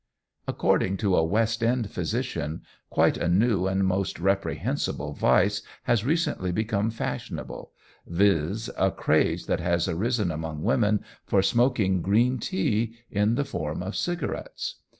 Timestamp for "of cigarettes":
13.83-14.77